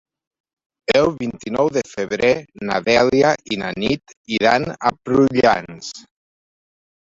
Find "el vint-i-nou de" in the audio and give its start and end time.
1.01-1.83